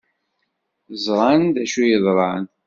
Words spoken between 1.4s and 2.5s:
d acu yeḍran.